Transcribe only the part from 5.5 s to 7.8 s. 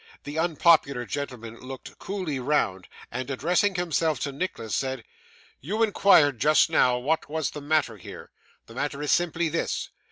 'You inquired just now what was the